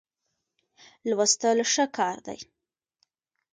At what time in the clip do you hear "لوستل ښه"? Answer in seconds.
1.09-1.85